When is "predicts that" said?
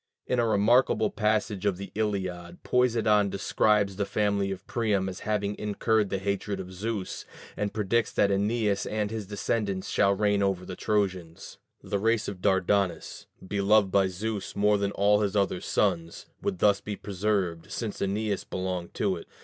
7.71-8.31